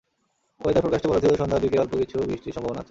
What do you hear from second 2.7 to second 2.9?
আছে।